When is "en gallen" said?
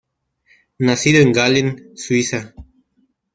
1.21-1.91